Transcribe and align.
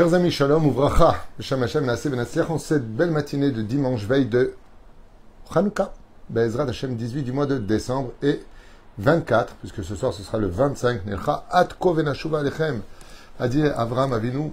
Chers 0.00 0.14
amis, 0.14 0.30
shalom, 0.30 0.64
ouvracha, 0.64 1.14
Hashem 1.38 1.62
Hashem, 1.62 2.26
en 2.48 2.56
cette 2.56 2.90
belle 2.96 3.10
matinée 3.10 3.50
de 3.50 3.60
dimanche, 3.60 4.06
veille 4.06 4.24
de 4.24 4.54
Hanouka, 5.54 5.92
Be'ezrat 6.30 6.66
Hashem, 6.66 6.96
18 6.96 7.22
du 7.22 7.32
mois 7.32 7.44
de 7.44 7.58
décembre, 7.58 8.12
et 8.22 8.40
24, 8.96 9.56
puisque 9.56 9.84
ce 9.84 9.94
soir 9.94 10.14
ce 10.14 10.22
sera 10.22 10.38
le 10.38 10.46
25, 10.46 11.04
Nelcha, 11.04 11.44
Atko 11.50 11.92
Venashuva 11.92 12.38
Alechem, 12.38 12.80
a 13.38 13.46
dit 13.46 13.62
Avram 13.62 14.14
Avinu, 14.14 14.52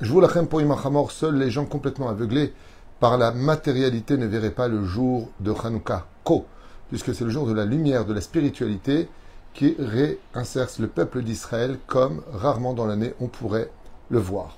je 0.00 0.14
lachem 0.16 0.46
pour 0.46 0.60
Imachamor, 0.60 1.10
seuls 1.10 1.34
les 1.34 1.50
gens 1.50 1.64
complètement 1.64 2.08
aveuglés 2.08 2.54
par 3.00 3.18
la 3.18 3.32
matérialité 3.32 4.16
ne 4.16 4.26
verraient 4.26 4.52
pas 4.52 4.68
le 4.68 4.84
jour 4.84 5.28
de 5.40 5.52
Hanouka, 5.52 6.06
Ko, 6.22 6.46
puisque 6.88 7.12
c'est 7.16 7.24
le 7.24 7.30
jour 7.30 7.48
de 7.48 7.52
la 7.52 7.64
lumière, 7.64 8.04
de 8.04 8.14
la 8.14 8.20
spiritualité, 8.20 9.08
qui 9.54 9.74
réinserce 9.76 10.78
le 10.78 10.86
peuple 10.86 11.22
d'Israël 11.22 11.78
comme 11.88 12.22
rarement 12.32 12.74
dans 12.74 12.86
l'année 12.86 13.14
on 13.18 13.26
pourrait 13.26 13.72
le 14.08 14.20
voir. 14.20 14.57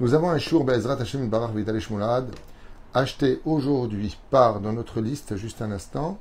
Nous 0.00 0.14
avons 0.14 0.30
un 0.30 0.38
Shur 0.38 0.62
Be'ezrat 0.62 0.96
Hashem 1.00 1.28
Moulad, 1.90 2.30
acheté 2.94 3.40
aujourd'hui 3.44 4.16
par, 4.30 4.60
dans 4.60 4.72
notre 4.72 5.00
liste, 5.00 5.34
juste 5.36 5.60
un 5.60 5.72
instant, 5.72 6.18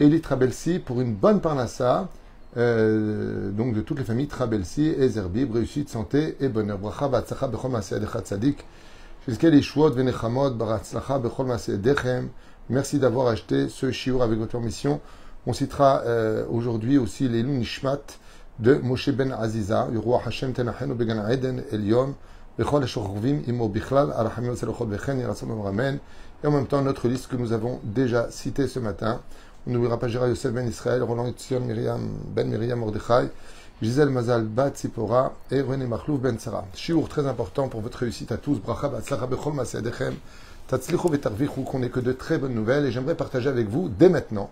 Elie 0.00 0.20
Trabelsi 0.20 0.80
pour 0.80 1.00
une 1.00 1.14
bonne 1.14 1.40
parnassa, 1.40 2.08
euh, 2.56 3.52
donc 3.52 3.74
de 3.74 3.80
toutes 3.80 4.00
les 4.00 4.04
familles 4.04 4.26
Trabelsi, 4.26 4.88
Ezerbib, 4.88 5.52
réussite, 5.54 5.88
santé 5.88 6.36
et 6.40 6.48
bonheur. 6.48 6.78
Bracha, 6.78 7.06
Bechol 7.06 7.76
Adechat 7.76 8.22
Tzadik, 8.22 8.66
jusqu'à 9.28 9.50
Venechamot, 9.50 10.50
Bechol 10.50 11.46
Maseh 11.46 11.78
Dechem. 11.78 12.30
Merci 12.70 12.98
d'avoir 12.98 13.28
acheté 13.28 13.68
ce 13.68 13.92
shiur 13.92 14.20
avec 14.20 14.36
votre 14.40 14.50
permission. 14.50 15.00
On 15.46 15.52
citera 15.52 16.02
euh, 16.06 16.44
aujourd'hui 16.50 16.98
aussi 16.98 17.28
les 17.28 17.44
Nishmat 17.44 18.00
de 18.58 18.74
Moshe 18.74 19.10
ben 19.10 19.30
Aziza, 19.30 19.86
du 19.92 19.98
roi 19.98 20.20
Hashem 20.26 20.52
Tenachenu 20.52 20.94
Began 20.94 21.28
Eden 21.28 21.62
Elion, 21.70 22.16
Et 22.60 22.64
en 26.46 26.50
même 26.50 26.66
temps 26.66 26.82
notre 26.82 27.08
liste 27.08 27.26
que 27.28 27.36
nous 27.36 27.52
avons 27.52 27.80
déjà 27.82 28.30
citée 28.30 28.68
ce 28.68 28.78
matin. 28.78 29.22
On 29.66 29.70
n'oubliera 29.70 29.98
pas 29.98 30.08
Gérard 30.08 30.28
Yosef 30.28 30.52
ben 30.52 30.68
Israël, 30.68 31.02
Roland 31.02 31.26
Etzion 31.26 31.60
Miriam 31.60 32.06
ben 32.34 32.46
Miriam 32.48 32.78
Mordechai, 32.78 33.30
Gisèle 33.80 34.10
Mazal 34.10 34.44
Bat 34.44 34.72
Sipora 34.74 35.32
et 35.50 35.62
René 35.62 35.86
Machlouf 35.86 36.20
ben 36.20 36.38
Sarah. 36.38 36.66
Chiour 36.74 37.08
très 37.08 37.26
important 37.26 37.68
pour 37.68 37.80
votre 37.80 37.96
réussite 37.96 38.30
à 38.30 38.36
tous. 38.36 38.58
Bracha 38.58 38.88
Batzlacha 38.88 39.26
Bechol 39.26 39.54
Masedechem, 39.54 40.16
Tatzlichu 40.68 41.08
Vetarvichu, 41.08 41.62
qu'on 41.64 41.78
n'ait 41.78 41.88
que 41.88 42.00
de 42.00 42.12
très 42.12 42.36
bonnes 42.36 42.54
nouvelles 42.54 42.84
et 42.84 42.92
j'aimerais 42.92 43.14
partager 43.14 43.48
avec 43.48 43.68
vous 43.68 43.88
dès 43.88 44.10
maintenant 44.10 44.50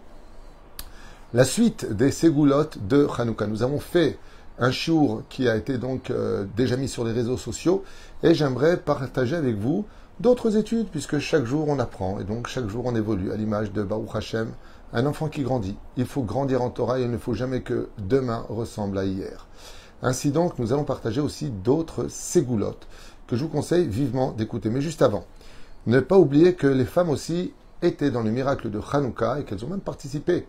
la 1.35 1.45
suite 1.45 1.93
des 1.93 2.11
ségoulottes 2.11 2.79
de 2.89 3.07
Hanouka. 3.19 3.47
Nous 3.47 3.63
avons 3.63 3.81
fait 3.81 4.17
un 4.59 4.71
shour 4.71 5.23
qui 5.29 5.49
a 5.49 5.57
été 5.57 5.79
donc 5.79 6.11
euh, 6.11 6.47
déjà 6.57 6.77
mis 6.77 6.89
sur 6.89 7.05
les 7.05 7.13
réseaux 7.13 7.37
sociaux 7.37 7.85
et 8.23 8.35
j'aimerais 8.35 8.77
partager 8.77 9.37
avec 9.37 9.57
vous 9.57 9.85
d'autres 10.21 10.57
études 10.57 10.89
puisque 10.89 11.19
chaque 11.19 11.45
jour 11.45 11.69
on 11.69 11.79
apprend 11.79 12.19
et 12.19 12.25
donc 12.25 12.49
chaque 12.49 12.69
jour 12.69 12.85
on 12.87 12.95
évolue 12.95 13.31
à 13.31 13.37
l'image 13.37 13.73
de 13.73 13.83
Baruch 13.83 14.15
Hashem, 14.15 14.53
un 14.93 15.07
enfant 15.07 15.29
qui 15.29 15.43
grandit. 15.43 15.77
Il 15.97 16.07
faut 16.07 16.23
grandir 16.23 16.63
en 16.63 16.71
Torah 16.71 16.99
et 16.99 17.03
il 17.03 17.11
ne 17.11 17.19
faut 17.19 17.35
jamais 17.35 17.61
que 17.61 17.89
demain 17.99 18.45
ressemble 18.49 18.99
à 18.99 19.05
hier. 19.05 19.47
Ainsi 20.03 20.31
donc, 20.31 20.59
nous 20.59 20.73
allons 20.73 20.85
partager 20.85 21.21
aussi 21.21 21.51
d'autres 21.51 22.07
ségoulottes 22.09 22.87
que 23.27 23.37
je 23.37 23.43
vous 23.43 23.51
conseille 23.51 23.87
vivement 23.87 24.33
d'écouter. 24.33 24.71
Mais 24.71 24.81
juste 24.81 25.03
avant, 25.03 25.25
ne 25.87 26.01
pas 26.01 26.19
oublier 26.19 26.55
que 26.55 26.67
les 26.67 26.85
femmes 26.85 27.11
aussi 27.11 27.53
étaient 27.83 28.11
dans 28.11 28.23
le 28.23 28.31
miracle 28.31 28.71
de 28.71 28.81
Hanouka 28.93 29.41
et 29.41 29.45
qu'elles 29.45 29.65
ont 29.65 29.69
même 29.69 29.81
participé 29.81 30.47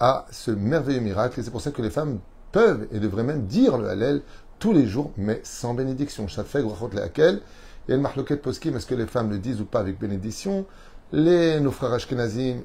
à 0.00 0.26
ce 0.30 0.50
merveilleux 0.50 1.00
miracle. 1.00 1.38
Et 1.38 1.42
c'est 1.42 1.50
pour 1.50 1.60
ça 1.60 1.70
que 1.70 1.82
les 1.82 1.90
femmes 1.90 2.18
peuvent 2.52 2.86
et 2.92 2.98
devraient 2.98 3.24
même 3.24 3.46
dire 3.46 3.78
le 3.78 3.88
Hallel 3.88 4.22
tous 4.58 4.72
les 4.72 4.86
jours, 4.86 5.12
mais 5.16 5.40
sans 5.44 5.74
bénédiction. 5.74 6.28
Ça 6.28 6.44
fait 6.44 6.64
laquelle 6.92 7.40
et 7.88 7.92
le 7.92 8.00
marloquet 8.00 8.36
poskim, 8.36 8.76
est-ce 8.76 8.86
que 8.86 8.94
les 8.94 9.06
femmes 9.06 9.30
le 9.30 9.38
disent 9.38 9.60
ou 9.60 9.64
pas 9.64 9.80
avec 9.80 9.98
bénédiction? 9.98 10.66
Les 11.12 11.58
nos 11.58 11.70
frères 11.70 11.92
Ashkenazim 11.92 12.60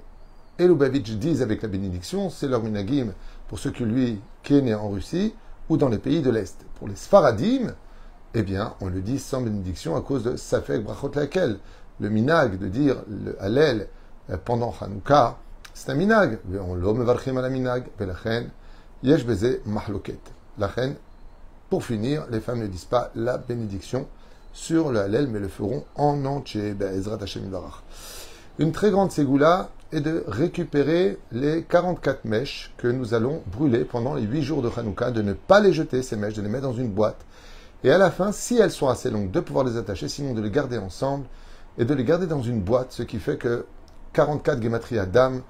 et 0.59 0.67
Lubavitch 0.67 1.11
disent 1.11 1.41
avec 1.41 1.61
la 1.61 1.69
bénédiction, 1.69 2.29
c'est 2.29 2.47
leur 2.47 2.61
minagim 2.61 3.13
pour 3.47 3.57
ceux 3.57 3.71
qui 3.71 3.83
lui 3.83 4.19
qui 4.43 4.57
est 4.57 4.61
né 4.61 4.73
en 4.73 4.89
Russie 4.89 5.33
ou 5.69 5.77
dans 5.77 5.87
les 5.87 5.97
pays 5.97 6.21
de 6.21 6.29
l'Est. 6.29 6.65
Pour 6.75 6.89
les 6.89 6.95
Sfaradim, 6.95 7.73
eh 8.33 8.43
bien, 8.43 8.73
on 8.81 8.87
le 8.87 8.99
dit 8.99 9.17
sans 9.17 9.41
bénédiction 9.41 9.95
à 9.95 10.01
cause 10.01 10.23
de 10.23 10.35
Safek 10.35 10.83
Brachot 10.83 11.11
laquelle 11.15 11.57
le 11.99 12.09
minag 12.09 12.57
de 12.57 12.67
dire 12.67 12.97
le 13.07 13.41
Hallel 13.41 13.87
pendant 14.43 14.73
Hanouka, 14.81 15.37
c'est 15.73 15.89
un 15.91 15.95
minag. 15.95 16.39
On 16.67 16.75
l'homme 16.75 17.03
varchim 17.03 17.37
à 17.37 17.41
la 17.41 17.49
minag. 17.49 17.85
Yesh 19.03 19.25
beze. 19.25 19.59
La 20.57 20.67
reine, 20.67 20.95
pour 21.69 21.83
finir, 21.83 22.25
les 22.31 22.39
femmes 22.39 22.59
ne 22.59 22.67
disent 22.67 22.85
pas 22.85 23.11
la 23.15 23.37
bénédiction 23.37 24.07
sur 24.53 24.93
le 24.93 24.99
halel, 25.01 25.27
mais 25.27 25.39
le 25.39 25.49
feront 25.49 25.83
en 25.95 26.23
entier. 26.23 26.73
Ezrat 26.79 27.17
Hashem 27.21 27.51
Une 28.59 28.71
très 28.71 28.91
grande 28.91 29.11
ségoula 29.11 29.71
est 29.91 29.99
de 29.99 30.23
récupérer 30.25 31.17
les 31.33 31.63
44 31.63 32.23
mèches 32.23 32.73
que 32.77 32.87
nous 32.87 33.13
allons 33.13 33.41
brûler 33.47 33.83
pendant 33.83 34.15
les 34.15 34.21
8 34.21 34.41
jours 34.41 34.61
de 34.61 34.69
Hanouka, 34.73 35.11
de 35.11 35.21
ne 35.21 35.33
pas 35.33 35.59
les 35.59 35.73
jeter, 35.73 36.01
ces 36.01 36.15
mèches, 36.15 36.35
de 36.35 36.41
les 36.41 36.47
mettre 36.47 36.63
dans 36.63 36.73
une 36.73 36.89
boîte. 36.89 37.25
Et 37.83 37.91
à 37.91 37.97
la 37.97 38.09
fin, 38.09 38.31
si 38.31 38.57
elles 38.57 38.71
sont 38.71 38.87
assez 38.87 39.09
longues, 39.09 39.31
de 39.31 39.41
pouvoir 39.41 39.65
les 39.65 39.75
attacher, 39.75 40.07
sinon 40.07 40.33
de 40.33 40.41
les 40.41 40.49
garder 40.49 40.77
ensemble 40.77 41.25
et 41.77 41.83
de 41.83 41.93
les 41.93 42.05
garder 42.05 42.27
dans 42.27 42.41
une 42.41 42.61
boîte, 42.61 42.93
ce 42.93 43.03
qui 43.03 43.19
fait 43.19 43.37
que 43.37 43.65
44 44.13 44.63
gematria 44.63 45.05
d'âme, 45.05 45.41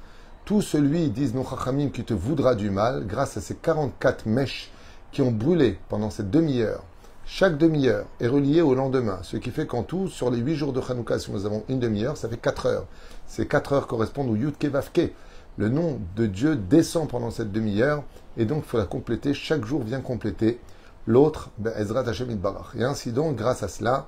tout 0.46 0.62
celui, 0.62 1.10
disent 1.10 1.34
nos 1.34 1.46
chachamim, 1.46 1.90
qui 1.90 2.04
te 2.04 2.14
voudra 2.14 2.56
du 2.56 2.70
mal, 2.70 3.06
grâce 3.06 3.38
à 3.38 3.42
ces 3.42 3.56
44 3.56 4.26
mèches 4.26 4.72
qui 5.12 5.22
ont 5.22 5.32
brûlé 5.32 5.80
pendant 5.90 6.10
cette 6.10 6.32
demi-heure, 6.32 6.84
chaque 7.26 7.58
demi-heure 7.58 8.06
est 8.20 8.28
reliée 8.28 8.62
au 8.62 8.76
lendemain, 8.76 9.20
ce 9.22 9.38
qui 9.38 9.50
fait 9.50 9.66
qu'en 9.66 9.84
tout, 9.84 10.10
sur 10.10 10.30
les 10.30 10.40
8 10.40 10.56
jours 10.56 10.74
de 10.74 10.82
Hanouka, 10.82 11.20
si 11.20 11.32
nous 11.32 11.46
avons 11.46 11.64
une 11.70 11.80
demi-heure, 11.80 12.18
ça 12.18 12.28
fait 12.28 12.38
4 12.38 12.66
heures. 12.66 12.86
Ces 13.28 13.48
4 13.48 13.74
heures 13.74 13.88
correspondent 13.88 14.30
au 14.30 14.36
Yud 14.36 14.56
Vavke. 14.62 15.14
Le 15.56 15.70
nom 15.70 16.00
de 16.18 16.26
Dieu 16.26 16.58
descend 16.58 17.08
pendant 17.08 17.32
cette 17.32 17.52
demi-heure, 17.52 18.04
et 18.36 18.46
donc 18.46 18.64
il 18.66 18.70
faut 18.70 18.78
la 18.78 18.86
compléter, 18.86 19.34
chaque 19.34 19.64
jour 19.64 19.84
vient 19.84 20.02
compléter 20.02 20.60
l'autre, 21.08 21.52
ben, 21.58 21.72
Ezrat 21.78 22.10
Hashem 22.10 22.36
Barach. 22.36 22.76
Et 22.76 22.84
ainsi 22.84 23.14
donc, 23.14 23.38
grâce 23.38 23.64
à 23.64 23.70
cela, 23.70 24.08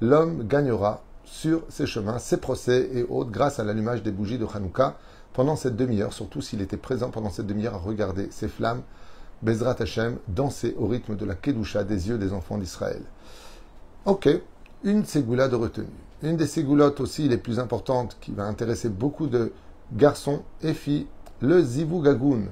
l'homme 0.00 0.46
gagnera 0.46 1.02
sur 1.24 1.62
ses 1.68 1.86
chemins, 1.86 2.18
ses 2.18 2.38
procès 2.38 2.88
et 2.94 3.02
autres, 3.02 3.30
grâce 3.30 3.58
à 3.58 3.64
l'allumage 3.64 4.02
des 4.02 4.12
bougies 4.12 4.38
de 4.38 4.46
Hanouka, 4.46 4.96
pendant 5.34 5.56
cette 5.56 5.76
demi-heure, 5.76 6.14
surtout 6.14 6.40
s'il 6.40 6.62
était 6.62 6.78
présent 6.78 7.10
pendant 7.10 7.28
cette 7.28 7.46
demi-heure 7.46 7.74
à 7.74 7.78
regarder 7.78 8.28
ces 8.30 8.48
flammes, 8.48 8.82
Bezrat 9.42 9.76
Hashem, 9.80 10.16
danser 10.28 10.74
au 10.78 10.86
rythme 10.86 11.16
de 11.16 11.24
la 11.26 11.34
Kedusha 11.34 11.84
des 11.84 12.08
yeux 12.08 12.16
des 12.16 12.32
enfants 12.32 12.56
d'Israël. 12.56 13.02
Ok, 14.06 14.28
une 14.84 15.04
ségoula 15.04 15.48
de 15.48 15.56
retenue. 15.56 15.88
Une 16.22 16.36
des 16.36 16.46
ségoulottes 16.46 17.00
aussi 17.00 17.28
les 17.28 17.36
plus 17.36 17.58
importantes 17.58 18.16
qui 18.20 18.32
va 18.32 18.44
intéresser 18.44 18.88
beaucoup 18.88 19.26
de 19.26 19.52
garçons 19.92 20.42
et 20.62 20.72
filles, 20.72 21.06
le 21.40 21.60
Zivu 21.60 22.00
Gagoun. 22.00 22.46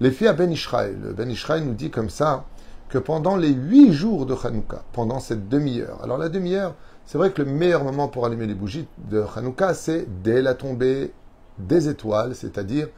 Les 0.00 0.10
filles 0.10 0.28
à 0.28 0.32
Ben 0.32 0.50
Israël. 0.50 1.14
Ben 1.16 1.30
Israël 1.30 1.64
nous 1.64 1.74
dit 1.74 1.90
comme 1.90 2.10
ça 2.10 2.44
que 2.88 2.98
pendant 2.98 3.36
les 3.36 3.50
huit 3.50 3.92
jours 3.92 4.24
de 4.24 4.34
Hanouka, 4.34 4.82
pendant 4.92 5.20
cette 5.20 5.48
demi-heure, 5.48 6.02
alors 6.02 6.16
la 6.16 6.30
demi-heure, 6.30 6.74
c'est 7.04 7.18
vrai 7.18 7.32
que 7.32 7.42
le 7.42 7.50
meilleur 7.50 7.84
moment 7.84 8.08
pour 8.08 8.24
allumer 8.24 8.46
les 8.46 8.54
bougies 8.54 8.86
de 9.10 9.22
Hanouka, 9.36 9.74
c'est 9.74 10.06
dès 10.22 10.40
la 10.40 10.54
tombée 10.54 11.12
des 11.58 11.88
étoiles, 11.88 12.34
c'est-à-dire 12.34 12.88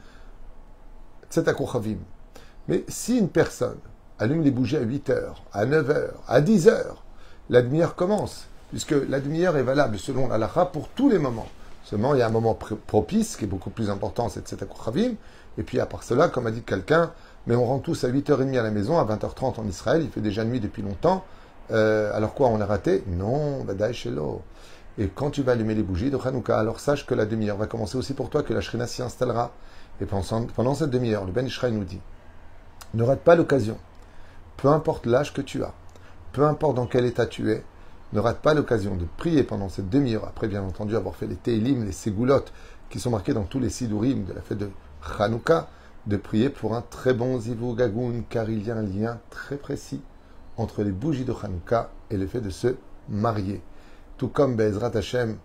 Tzetakochavim. 1.29 1.97
Mais 2.67 2.83
si 2.87 3.17
une 3.17 3.29
personne 3.29 3.77
allume 4.19 4.43
les 4.43 4.51
bougies 4.51 4.77
à 4.77 4.81
8 4.81 5.09
heures, 5.09 5.43
à 5.53 5.65
9 5.65 5.89
heures, 5.89 6.23
à 6.27 6.41
10 6.41 6.67
heures, 6.67 7.03
la 7.49 7.61
demi-heure 7.61 7.95
commence, 7.95 8.47
puisque 8.69 8.95
la 9.07 9.19
demi-heure 9.19 9.57
est 9.57 9.63
valable 9.63 9.97
selon 9.97 10.27
l'alaha 10.27 10.65
pour 10.65 10.89
tous 10.89 11.09
les 11.09 11.19
moments. 11.19 11.47
Seulement, 11.83 12.13
il 12.13 12.19
y 12.19 12.21
a 12.21 12.27
un 12.27 12.31
moment 12.31 12.57
propice 12.87 13.37
qui 13.37 13.45
est 13.45 13.47
beaucoup 13.47 13.69
plus 13.69 13.89
important, 13.89 14.27
c'est 14.27 14.45
Tzetakochavim. 14.45 15.15
Et 15.57 15.63
puis, 15.63 15.79
à 15.79 15.85
part 15.85 16.03
cela, 16.03 16.27
comme 16.27 16.45
a 16.47 16.51
dit 16.51 16.61
quelqu'un, 16.61 17.11
mais 17.47 17.55
on 17.55 17.65
rentre 17.65 17.83
tous 17.83 18.03
à 18.03 18.09
8h30 18.09 18.59
à 18.59 18.63
la 18.63 18.71
maison, 18.71 18.99
à 18.99 19.05
20h30 19.05 19.59
en 19.59 19.67
Israël, 19.67 20.01
il 20.03 20.09
fait 20.09 20.21
déjà 20.21 20.43
nuit 20.43 20.59
depuis 20.59 20.81
longtemps. 20.81 21.23
Euh, 21.71 22.15
alors 22.15 22.33
quoi, 22.33 22.49
on 22.49 22.59
a 22.59 22.65
raté? 22.65 23.03
Non, 23.07 23.63
Badaï 23.63 23.93
Shelo. 23.93 24.41
Et 24.99 25.09
quand 25.09 25.29
tu 25.29 25.43
vas 25.43 25.51
allumer 25.51 25.75
les 25.75 25.83
bougies 25.83 26.09
de 26.09 26.17
Hanouka, 26.17 26.57
alors 26.57 26.79
sache 26.79 27.05
que 27.05 27.13
la 27.13 27.25
demi-heure 27.25 27.57
va 27.57 27.67
commencer 27.67 27.97
aussi 27.97 28.13
pour 28.13 28.29
toi, 28.29 28.41
que 28.41 28.53
la 28.53 28.61
Shrina 28.61 28.87
s'y 28.87 29.03
installera. 29.03 29.51
Et 30.01 30.05
pendant, 30.05 30.73
cette 30.73 30.89
demi-heure, 30.89 31.25
le 31.25 31.31
Ben 31.31 31.45
Ishraï 31.45 31.71
nous 31.71 31.83
dit 31.83 32.01
ne 32.93 33.03
rate 33.03 33.19
pas 33.19 33.35
l'occasion. 33.35 33.77
Peu 34.55 34.69
importe 34.69 35.05
l'âge 35.05 35.33
que 35.33 35.41
tu 35.41 35.63
as, 35.63 35.73
peu 36.31 36.45
importe 36.45 36.75
dans 36.75 36.87
quel 36.87 37.05
état 37.05 37.25
tu 37.25 37.51
es, 37.51 37.63
ne 38.13 38.19
rate 38.19 38.39
pas 38.39 38.53
l'occasion 38.53 38.95
de 38.95 39.05
prier 39.17 39.43
pendant 39.43 39.69
cette 39.69 39.89
demi-heure, 39.89 40.25
après 40.25 40.47
bien 40.47 40.63
entendu 40.63 40.95
avoir 40.95 41.15
fait 41.15 41.27
les 41.27 41.35
Teilim, 41.35 41.83
les 41.83 41.91
Ségoulottes, 41.91 42.53
qui 42.89 42.99
sont 42.99 43.11
marqués 43.11 43.33
dans 43.33 43.43
tous 43.43 43.59
les 43.59 43.69
Sidurim 43.69 44.23
de 44.23 44.33
la 44.33 44.41
fête 44.41 44.57
de 44.57 44.69
Hanouka, 45.19 45.67
de 46.05 46.15
prier 46.15 46.49
pour 46.49 46.75
un 46.75 46.81
très 46.81 47.13
bon 47.13 47.37
Zivu 47.39 47.75
Gagoun, 47.75 48.23
car 48.29 48.49
il 48.49 48.65
y 48.65 48.71
a 48.71 48.77
un 48.77 48.81
lien 48.81 49.19
très 49.29 49.57
précis 49.57 50.01
entre 50.55 50.83
les 50.83 50.91
bougies 50.91 51.25
de 51.25 51.33
Hanouka 51.33 51.91
et 52.09 52.17
le 52.17 52.25
fait 52.25 52.41
de 52.41 52.49
se 52.49 52.75
marier. 53.09 53.61
Tout 54.17 54.29
comme 54.29 54.55
Bezrat 54.55 54.95
Hashem, 54.95 55.37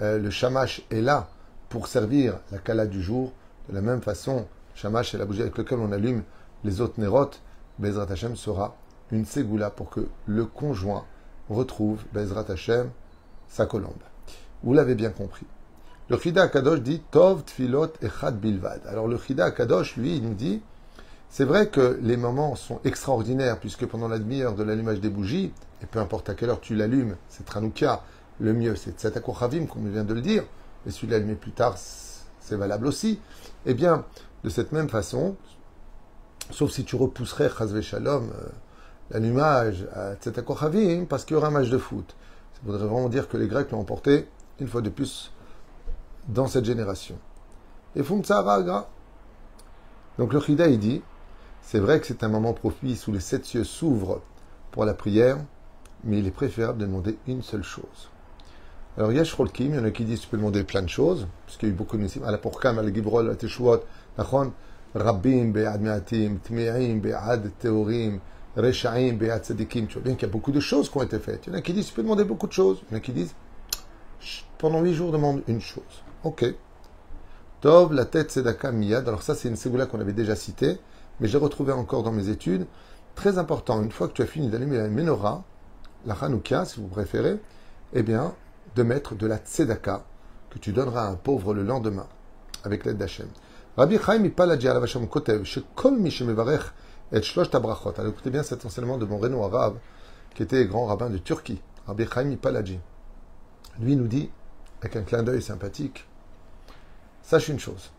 euh, 0.00 0.18
le 0.18 0.30
shamash 0.30 0.82
est 0.90 1.00
là 1.00 1.28
pour 1.68 1.88
servir 1.88 2.38
la 2.52 2.58
kala 2.58 2.86
du 2.86 3.02
jour. 3.02 3.32
De 3.68 3.74
la 3.74 3.80
même 3.80 4.00
façon, 4.00 4.46
shamash 4.74 5.14
est 5.14 5.18
la 5.18 5.24
bougie 5.24 5.42
avec 5.42 5.58
laquelle 5.58 5.80
on 5.80 5.90
allume 5.90 6.22
les 6.62 6.80
autres 6.80 7.00
nérotes. 7.00 7.42
Bezrat 7.80 8.06
Hashem 8.10 8.36
sera 8.36 8.76
une 9.10 9.26
ségoula 9.26 9.70
pour 9.70 9.90
que 9.90 10.06
le 10.26 10.44
conjoint 10.44 11.04
retrouve 11.50 12.04
Bezrat 12.12 12.44
Hashem, 12.48 12.90
sa 13.48 13.66
colombe. 13.66 13.92
Vous 14.62 14.72
l'avez 14.72 14.94
bien 14.94 15.10
compris. 15.10 15.46
Le 16.08 16.16
Chida 16.16 16.42
Akadosh 16.42 16.80
dit 16.80 17.02
Tov 17.10 17.42
Tfilot 17.42 17.94
Echad 18.02 18.38
Bilvad. 18.38 18.82
Alors 18.86 19.08
le 19.08 19.18
Chida 19.18 19.46
Akadosh, 19.46 19.96
lui, 19.96 20.16
il 20.18 20.22
nous 20.22 20.34
dit 20.34 20.62
c'est 21.32 21.46
vrai 21.46 21.68
que 21.68 21.98
les 22.02 22.18
moments 22.18 22.56
sont 22.56 22.78
extraordinaires, 22.84 23.58
puisque 23.58 23.86
pendant 23.86 24.06
la 24.06 24.18
demi-heure 24.18 24.54
de 24.54 24.62
l'allumage 24.62 25.00
des 25.00 25.08
bougies, 25.08 25.50
et 25.82 25.86
peu 25.86 25.98
importe 25.98 26.28
à 26.28 26.34
quelle 26.34 26.50
heure 26.50 26.60
tu 26.60 26.74
l'allumes, 26.74 27.16
c'est 27.30 27.46
Tranouka, 27.46 28.02
le 28.38 28.52
mieux 28.52 28.76
c'est 28.76 29.00
Tzatako 29.00 29.34
Chavim, 29.40 29.64
comme 29.64 29.90
vient 29.90 30.04
de 30.04 30.12
le 30.12 30.20
dire, 30.20 30.44
et 30.86 30.90
celui 30.90 31.08
l'allumer 31.08 31.36
plus 31.36 31.52
tard, 31.52 31.76
c'est 31.78 32.56
valable 32.56 32.86
aussi. 32.86 33.18
Eh 33.64 33.72
bien, 33.72 34.04
de 34.44 34.50
cette 34.50 34.72
même 34.72 34.90
façon, 34.90 35.36
sauf 36.50 36.70
si 36.70 36.84
tu 36.84 36.96
repousserais 36.96 37.48
Chazve 37.48 37.80
Shalom, 37.80 38.28
euh, 38.28 38.48
l'allumage 39.10 39.86
à 39.94 40.16
Tzatako 40.16 40.54
Chavim, 40.54 41.06
parce 41.06 41.24
qu'il 41.24 41.34
y 41.34 41.38
aura 41.38 41.48
un 41.48 41.52
match 41.52 41.70
de 41.70 41.78
foot. 41.78 42.14
Ça 42.52 42.60
voudrait 42.62 42.86
vraiment 42.86 43.08
dire 43.08 43.26
que 43.26 43.38
les 43.38 43.48
Grecs 43.48 43.70
l'ont 43.70 43.80
emporté, 43.80 44.28
une 44.60 44.68
fois 44.68 44.82
de 44.82 44.90
plus, 44.90 45.32
dans 46.28 46.46
cette 46.46 46.66
génération. 46.66 47.16
Et 47.96 48.02
Fumtsara 48.02 48.86
Donc 50.18 50.34
le 50.34 50.40
Chida, 50.40 50.66
il 50.68 50.78
dit, 50.78 51.02
c'est 51.62 51.78
vrai 51.78 52.00
que 52.00 52.06
c'est 52.06 52.22
un 52.24 52.28
moment 52.28 52.52
propice 52.52 53.06
où 53.06 53.12
les 53.12 53.20
sept 53.20 53.44
cieux 53.44 53.64
s'ouvrent 53.64 54.20
pour 54.72 54.84
la 54.84 54.94
prière, 54.94 55.38
mais 56.04 56.18
il 56.18 56.26
est 56.26 56.32
préférable 56.32 56.78
de 56.78 56.86
demander 56.86 57.16
une 57.26 57.42
seule 57.42 57.62
chose. 57.62 58.10
Alors, 58.98 59.12
Yesh 59.12 59.32
Rolkim, 59.32 59.72
il 59.72 59.76
y 59.76 59.78
en 59.78 59.84
a 59.84 59.90
qui 59.90 60.04
disent 60.04 60.20
tu 60.20 60.28
peux 60.28 60.36
demander 60.36 60.64
plein 60.64 60.82
de 60.82 60.88
choses, 60.88 61.26
parce 61.46 61.56
qu'il 61.56 61.68
y 61.68 61.72
a 61.72 61.74
eu 61.74 61.76
beaucoup 61.76 61.96
de 61.96 62.02
mitzvot. 62.02 62.26
pour 62.42 62.60
Kam, 62.60 62.78
al 62.78 62.92
Gibrol, 62.92 63.30
al 63.30 63.36
Teshuot, 63.36 63.80
Nachon, 64.18 64.52
Rabbim, 64.94 65.52
Be'ad 65.52 65.80
Me'atim, 65.80 66.38
Be'ad 67.00 67.50
Teorim, 67.58 68.18
Reshaim, 68.54 69.14
Be'ad 69.14 69.44
Tzadikim. 69.44 69.86
Tu 69.86 69.94
vois 69.94 70.02
bien 70.02 70.14
qu'il 70.14 70.28
y 70.28 70.30
a 70.30 70.32
beaucoup 70.32 70.52
de 70.52 70.60
choses 70.60 70.90
qui 70.90 70.98
ont 70.98 71.02
été 71.02 71.18
faites. 71.18 71.46
Il 71.46 71.52
y 71.52 71.56
en 71.56 71.58
a 71.58 71.62
qui 71.62 71.72
disent 71.72 71.86
tu 71.86 71.94
peux 71.94 72.02
demander 72.02 72.24
beaucoup 72.24 72.46
de 72.46 72.52
choses. 72.52 72.82
Il 72.82 72.92
y 72.92 72.94
en 72.94 72.98
a 72.98 73.00
qui 73.00 73.12
disent 73.12 73.34
pendant 74.58 74.82
huit 74.82 74.94
jours, 74.94 75.10
demande 75.10 75.42
une 75.48 75.60
chose. 75.60 75.82
Ok. 76.22 76.44
Tov, 77.62 77.94
la 77.94 78.04
tête 78.04 78.30
Sedaka 78.30 78.72
Miyad. 78.72 79.08
Alors, 79.08 79.22
ça, 79.22 79.34
c'est 79.34 79.48
une 79.48 79.56
ségoula 79.56 79.86
qu'on 79.86 80.00
avait 80.00 80.12
déjà 80.12 80.36
citée 80.36 80.78
mais 81.20 81.28
j'ai 81.28 81.38
retrouvé 81.38 81.72
encore 81.72 82.02
dans 82.02 82.12
mes 82.12 82.28
études, 82.28 82.66
très 83.14 83.38
important, 83.38 83.82
une 83.82 83.92
fois 83.92 84.08
que 84.08 84.14
tu 84.14 84.22
as 84.22 84.26
fini 84.26 84.48
d'allumer 84.48 84.78
la 84.78 84.88
menorah, 84.88 85.44
la 86.06 86.14
Hanouka, 86.14 86.64
si 86.64 86.80
vous 86.80 86.88
préférez, 86.88 87.38
eh 87.92 88.02
bien, 88.02 88.34
de 88.74 88.82
mettre 88.82 89.14
de 89.14 89.26
la 89.26 89.36
tzedaka 89.36 90.04
que 90.50 90.58
tu 90.58 90.72
donneras 90.72 91.06
à 91.06 91.10
un 91.10 91.14
pauvre 91.14 91.54
le 91.54 91.62
lendemain, 91.62 92.06
avec 92.64 92.84
l'aide 92.84 92.98
d'Hachem. 92.98 93.28
Rabbi 93.76 93.98
Chaim 93.98 94.24
Ipalaji 94.24 94.68
Alavasham 94.68 95.08
Kotev, 95.08 95.44
Shekol 95.44 95.98
Mishemevarech 95.98 96.72
et 97.12 97.22
Shlosh 97.22 97.50
Tabrachot. 97.50 97.94
Alors 97.96 98.12
écoutez 98.12 98.30
bien 98.30 98.42
cet 98.42 98.64
enseignement 98.66 98.98
de 98.98 99.06
mon 99.06 99.18
réno 99.18 99.42
arabe, 99.44 99.78
qui 100.34 100.42
était 100.42 100.66
grand 100.66 100.86
rabbin 100.86 101.10
de 101.10 101.18
Turquie, 101.18 101.62
Rabbi 101.86 102.06
Chaim 102.12 102.30
Ipalaji. 102.30 102.78
Lui 103.80 103.96
nous 103.96 104.08
dit, 104.08 104.30
avec 104.80 104.96
un 104.96 105.02
clin 105.02 105.22
d'œil 105.22 105.40
sympathique, 105.40 106.06
sache 107.22 107.48
une 107.48 107.60
chose. 107.60 107.92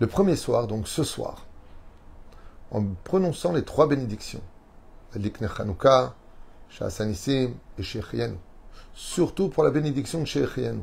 Le 0.00 0.06
premier 0.06 0.36
soir, 0.36 0.66
donc 0.66 0.88
ce 0.88 1.04
soir, 1.04 1.46
en 2.72 2.84
prononçant 3.04 3.52
les 3.52 3.62
trois 3.62 3.86
bénédictions. 3.86 4.40
Chanukah, 5.14 6.14
Shasanissim 6.70 7.54
et. 7.78 8.34
Surtout 8.94 9.48
pour 9.48 9.62
la 9.62 9.70
bénédiction 9.70 10.20
de 10.20 10.24
Shechianu. 10.26 10.82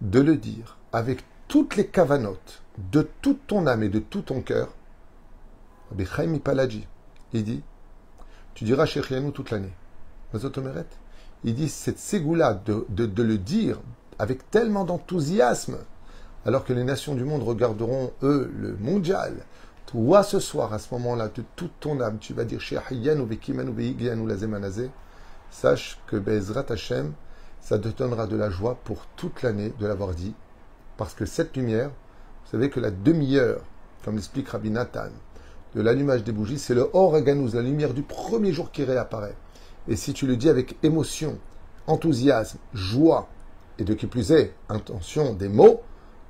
De 0.00 0.20
le 0.20 0.36
dire 0.36 0.78
avec 0.92 1.24
toutes 1.48 1.76
les 1.76 1.86
cavanotes, 1.86 2.62
de 2.92 3.08
toute 3.20 3.46
ton 3.46 3.66
âme 3.66 3.82
et 3.82 3.88
de 3.88 3.98
tout 3.98 4.22
ton 4.22 4.40
cœur. 4.40 4.68
Il 5.98 7.44
dit 7.44 7.62
Tu 8.54 8.64
diras 8.64 8.86
Shechianu 8.86 9.32
toute 9.32 9.50
l'année. 9.50 9.72
Il 11.44 11.54
dit 11.54 11.68
cette 11.68 11.98
ségoula 11.98 12.54
de, 12.54 12.86
de, 12.88 13.06
de 13.06 13.22
le 13.22 13.38
dire 13.38 13.80
avec 14.18 14.50
tellement 14.50 14.84
d'enthousiasme, 14.84 15.78
alors 16.44 16.64
que 16.64 16.72
les 16.72 16.84
nations 16.84 17.14
du 17.14 17.24
monde 17.24 17.42
regarderont, 17.42 18.12
eux, 18.22 18.52
le 18.56 18.76
mondial, 18.76 19.34
toi, 19.88 20.22
ce 20.22 20.38
soir, 20.38 20.74
à 20.74 20.78
ce 20.78 20.92
moment-là, 20.92 21.28
de 21.28 21.42
toute 21.56 21.72
ton 21.80 21.98
âme, 22.02 22.18
tu 22.18 22.34
vas 22.34 22.44
dire 22.44 22.60
Sache 25.50 25.98
que 26.06 26.16
Bezrat 26.16 26.66
Hashem, 26.68 27.12
ça 27.62 27.78
te 27.78 27.88
donnera 27.88 28.26
de 28.26 28.36
la 28.36 28.50
joie 28.50 28.76
pour 28.84 29.06
toute 29.16 29.42
l'année 29.42 29.72
de 29.80 29.86
l'avoir 29.86 30.10
dit. 30.10 30.34
Parce 30.98 31.14
que 31.14 31.24
cette 31.24 31.56
lumière, 31.56 31.88
vous 31.88 32.50
savez 32.50 32.68
que 32.68 32.80
la 32.80 32.90
demi-heure, 32.90 33.62
comme 34.04 34.16
l'explique 34.16 34.50
Rabbi 34.50 34.68
Nathan, 34.70 35.08
de 35.74 35.80
l'allumage 35.80 36.22
des 36.22 36.32
bougies, 36.32 36.58
c'est 36.58 36.74
le 36.74 36.90
Oraganouz, 36.92 37.54
la 37.54 37.62
lumière 37.62 37.94
du 37.94 38.02
premier 38.02 38.52
jour 38.52 38.70
qui 38.70 38.84
réapparaît. 38.84 39.36
Et 39.88 39.96
si 39.96 40.12
tu 40.12 40.26
le 40.26 40.36
dis 40.36 40.50
avec 40.50 40.76
émotion, 40.82 41.38
enthousiasme, 41.86 42.58
joie, 42.74 43.26
et 43.78 43.84
de 43.84 43.94
qui 43.94 44.06
plus 44.06 44.32
est, 44.32 44.52
intention 44.68 45.32
des 45.32 45.48
mots, 45.48 45.80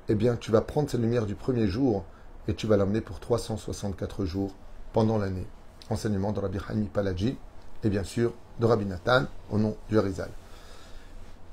eh 0.07 0.15
bien, 0.15 0.37
tu 0.37 0.49
vas 0.49 0.61
prendre 0.61 0.89
cette 0.89 1.01
lumière 1.01 1.25
du 1.25 1.35
premier 1.35 1.67
jour 1.67 2.05
et 2.49 2.55
tu 2.55 2.65
vas 2.65 2.77
l'amener 2.77 2.99
pour 2.99 3.19
364 3.19 4.25
jours 4.25 4.55
pendant 4.91 5.19
l'année. 5.19 5.45
Enseignement 5.91 6.31
de 6.31 6.39
Rabbi 6.39 6.57
Haimi 6.67 6.87
Palaji 6.87 7.37
et 7.83 7.89
bien 7.89 8.03
sûr 8.03 8.33
de 8.59 8.65
Rabbi 8.65 8.85
Nathan 8.85 9.25
au 9.51 9.59
nom 9.59 9.77
du 9.87 9.99
Harizal. 9.99 10.31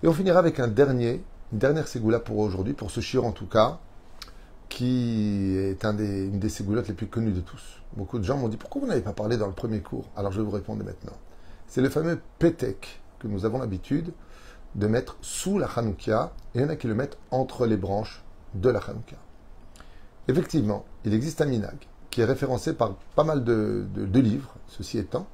Et 0.02 0.08
on 0.08 0.12
finira 0.14 0.38
avec 0.38 0.58
un 0.58 0.68
dernier, 0.68 1.22
une 1.52 1.58
dernière 1.58 1.86
ségoula 1.86 2.18
pour 2.18 2.38
aujourd'hui, 2.38 2.72
pour 2.72 2.90
ce 2.90 3.00
shir 3.00 3.26
en 3.26 3.32
tout 3.32 3.46
cas, 3.46 3.78
qui 4.70 5.54
est 5.58 5.84
une 5.84 6.38
des 6.38 6.48
ségoulottes 6.48 6.88
les 6.88 6.94
plus 6.94 7.08
connues 7.08 7.32
de 7.32 7.40
tous. 7.40 7.82
Beaucoup 7.94 8.18
de 8.18 8.24
gens 8.24 8.38
m'ont 8.38 8.48
dit 8.48 8.56
pourquoi 8.56 8.80
vous 8.80 8.88
n'avez 8.88 9.02
pas 9.02 9.12
parlé 9.12 9.36
dans 9.36 9.46
le 9.46 9.52
premier 9.52 9.80
cours? 9.80 10.06
Alors 10.16 10.32
je 10.32 10.40
vais 10.40 10.44
vous 10.44 10.50
répondre 10.50 10.82
maintenant. 10.82 11.16
C'est 11.66 11.82
le 11.82 11.90
fameux 11.90 12.20
Petek 12.38 13.02
que 13.18 13.28
nous 13.28 13.44
avons 13.44 13.58
l'habitude 13.58 14.12
de 14.74 14.86
mettre 14.86 15.18
sous 15.20 15.58
la 15.58 15.66
Hanoukia, 15.66 16.32
et 16.54 16.58
il 16.58 16.62
y 16.62 16.64
en 16.64 16.70
a 16.70 16.76
qui 16.76 16.86
le 16.86 16.94
mettent 16.94 17.18
entre 17.30 17.66
les 17.66 17.76
branches 17.76 18.22
de 18.54 18.70
la 18.70 18.78
Hanoukia. 18.78 19.18
Effectivement, 20.28 20.84
il 21.04 21.14
existe 21.14 21.40
un 21.40 21.46
minag 21.46 21.76
qui 22.10 22.20
est 22.20 22.24
référencé 22.24 22.72
par 22.72 22.94
pas 23.14 23.24
mal 23.24 23.44
de, 23.44 23.86
livres, 24.14 24.54
ceci 24.66 24.98
étant, 24.98 25.26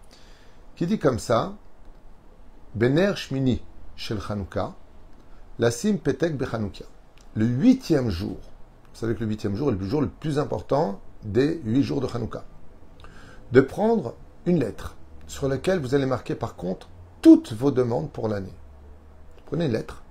qui 0.76 0.86
dit 0.86 0.98
comme 0.98 1.18
ça 1.18 1.54
Bener 2.74 3.12
Shmini 3.16 3.62
Shel 3.96 4.20
Chanukah, 4.20 4.74
la 5.58 5.70
Sim 5.70 5.96
Petek 5.96 6.36
Bechanouka. 6.36 6.84
Le 7.34 7.46
huitième 7.46 8.10
jour, 8.10 8.36
vous 8.36 8.98
savez 8.98 9.14
que 9.14 9.20
le 9.20 9.26
huitième 9.26 9.54
jour 9.54 9.70
est 9.70 9.76
le 9.76 9.84
jour 9.84 10.00
le 10.00 10.08
plus 10.08 10.38
important 10.38 11.00
des 11.22 11.61
huit 11.64 11.82
jours 11.82 12.00
de 12.00 12.08
Chanukah, 12.08 12.44
de 13.52 13.61
prendre 13.61 14.14
une 14.44 14.58
lettre 14.58 14.96
sur 15.26 15.49
laquelle 15.49 15.78
vous 15.78 15.94
allez 15.94 16.06
marquer 16.06 16.34
par 16.34 16.56
contre 16.56 16.88
toutes 17.22 17.52
vos 17.52 17.70
demandes 17.70 18.11
pour 18.11 18.28
l'année. 18.28 18.52
Prenez 19.46 19.66
une 19.66 19.72
lettre, 19.72 20.02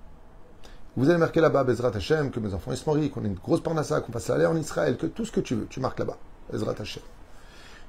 vous 0.98 1.10
allez 1.10 1.18
marquer 1.18 1.42
là-bas, 1.42 1.64
Bezrat 1.64 1.96
Hashem, 1.96 2.32
que 2.32 2.40
mes 2.40 2.54
enfants 2.54 2.76
se 2.76 2.90
marient, 2.90 3.10
qu'on 3.10 3.24
ait 3.24 3.28
une 3.28 3.36
grosse 3.36 3.62
parnassa, 3.62 4.02
qu'on 4.02 4.12
fasse 4.12 4.30
aller 4.30 4.46
en 4.46 4.58
Israël, 4.58 4.98
que 4.98 5.06
tout 5.06 5.26
ce 5.26 5.32
que 5.32 5.40
tu 5.40 5.56
veux, 5.56 5.66
tu 5.68 5.80
marques 5.80 6.00
là-bas, 6.00 6.18
Bezrat 6.52 6.76
Hashem. 6.80 7.04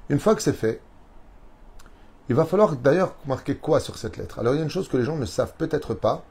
Une 0.09 0.19
fois 0.19 0.35
que 0.35 0.41
c'est 0.41 0.53
fait, 0.53 0.81
il 2.29 2.35
va 2.35 2.45
falloir 2.45 2.75
d'ailleurs 2.75 3.15
marquer 3.25 3.55
quoi 3.55 3.79
sur 3.79 3.97
cette 3.97 4.17
lettre? 4.17 4.39
Alors 4.39 4.53
il 4.53 4.57
y 4.57 4.61
a 4.61 4.63
une 4.63 4.69
chose 4.69 4.87
que 4.87 4.97
les 4.97 5.03
gens 5.03 5.17
ne 5.17 5.25
savent 5.25 5.53
peut-être 5.57 5.93
pas, 5.93 6.23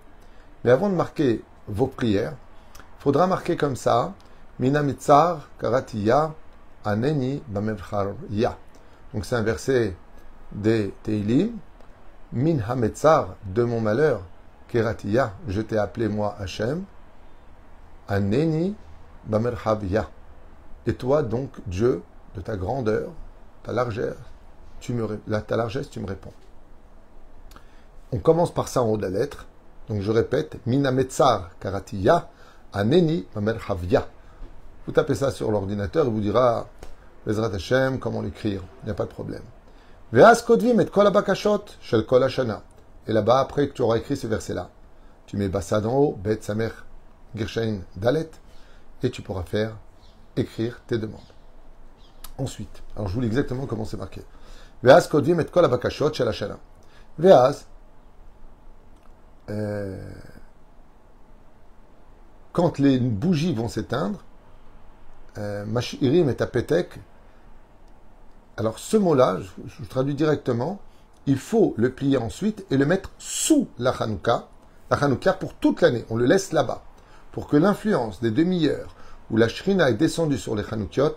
mais 0.65 0.71
avant 0.71 0.89
de 0.89 0.95
marquer 0.95 1.43
vos 1.69 1.87
prières, 1.87 2.35
il 2.77 3.03
faudra 3.03 3.27
marquer 3.27 3.57
comme 3.57 3.77
ça, 3.77 4.15
Mina 4.59 4.83
mitzar 4.83 5.49
karatiya 5.59 6.35
aneni 6.85 7.43
ya. 8.31 8.57
Donc 9.13 9.25
c'est 9.25 9.37
un 9.37 9.43
verset 9.43 9.97
des 10.53 10.95
Teilim, 11.03 11.53
Min 12.33 12.59
hametzar, 12.67 13.37
de 13.45 13.63
mon 13.63 13.81
malheur, 13.81 14.23
Keratiya, 14.73 15.35
je 15.49 15.61
t'ai 15.61 15.77
appelé 15.77 16.09
moi 16.09 16.35
Hachem, 16.41 16.85
Aneni 18.09 18.75
Bamerhavya. 19.27 20.09
Et 20.87 20.95
toi 20.95 21.23
donc, 21.23 21.51
Dieu, 21.67 22.03
de 22.35 22.41
ta 22.41 22.57
grandeur, 22.57 23.11
ta 23.63 23.73
largesse, 23.75 24.17
tu 24.81 24.95
me 24.95 25.05
réponds. 26.07 26.33
On 28.13 28.19
commence 28.19 28.53
par 28.53 28.69
ça 28.69 28.81
en 28.83 28.89
haut 28.89 28.97
de 28.97 29.03
la 29.03 29.11
lettre. 29.11 29.45
Donc 29.91 30.01
je 30.01 30.11
répète, 30.11 30.57
Minametzar 30.65 31.51
Karatiya, 31.61 32.31
Aneni 32.73 33.27
Bamerhavya. 33.35 34.09
Vous 34.87 34.93
tapez 34.93 35.17
ça 35.17 35.31
sur 35.31 35.51
l'ordinateur, 35.51 36.07
il 36.07 36.13
vous 36.13 36.21
dira, 36.21 36.67
Bezrat 37.27 37.55
Hashem, 37.55 37.99
comment 37.99 38.23
l'écrire, 38.23 38.63
il 38.83 38.87
n'y 38.87 38.91
a 38.91 38.95
pas 38.95 39.05
de 39.05 39.11
problème. 39.11 39.45
Veas 40.13 40.43
kodvim 40.47 40.81
et 40.81 40.87
kol 40.87 41.11
shel 41.83 42.07
kol 42.07 42.23
et 43.07 43.13
là-bas, 43.13 43.41
après 43.41 43.69
que 43.69 43.73
tu 43.73 43.83
auras 43.83 43.97
écrit 43.97 44.17
ce 44.17 44.27
verset-là, 44.27 44.71
tu 45.27 45.37
mets 45.37 45.49
Bassad 45.49 45.87
en 45.87 45.95
haut, 45.95 46.19
Bet 46.23 46.41
Samer 46.43 46.71
Gershain 47.35 47.81
Dalet, 47.97 48.31
et 49.03 49.11
tu 49.11 49.23
pourras 49.23 49.43
faire 49.43 49.77
écrire 50.37 50.81
tes 50.87 50.99
demandes. 50.99 51.21
Ensuite, 52.39 52.83
alors 52.97 53.09
je 53.09 53.15
vous 53.15 53.21
lis 53.21 53.27
exactement 53.27 53.67
comment 53.67 53.85
c'est 53.85 53.97
marqué. 53.97 54.23
Veaz 54.83 55.09
kodvim 55.09 55.39
et 55.41 55.45
kol 55.45 55.65
abakashot 55.65 56.13
shel 56.13 56.29
hashana. 56.29 56.59
Euh, 59.51 60.11
quand 62.53 62.79
les 62.79 62.99
bougies 62.99 63.55
vont 63.55 63.69
s'éteindre, 63.69 64.25
euh, 65.39 65.65
Mashirim 65.67 66.29
et 66.29 66.41
Apetek, 66.41 67.01
alors 68.57 68.79
ce 68.79 68.97
mot-là, 68.97 69.39
je 69.67 69.85
traduis 69.85 70.15
directement, 70.15 70.81
il 71.27 71.39
faut 71.39 71.75
le 71.77 71.91
plier 71.91 72.17
ensuite 72.17 72.65
et 72.71 72.77
le 72.77 72.87
mettre 72.87 73.11
sous 73.19 73.69
la 73.79 73.91
Hanouka, 73.91 74.49
la 74.91 74.97
Hanouka 74.97 75.33
pour 75.35 75.55
toute 75.55 75.81
l'année. 75.81 76.05
On 76.11 76.17
le 76.17 76.27
laisse 76.27 76.53
là-bas 76.53 76.83
pour 77.33 77.49
que 77.49 77.57
l'influence 77.57 78.21
des 78.21 78.31
demi-heures 78.31 78.95
où 79.31 79.37
la 79.37 79.49
Shrina 79.49 79.91
est 79.91 79.95
descendue 79.95 80.39
sur 80.39 80.55
les 80.55 80.65
Hanoukiot 80.71 81.15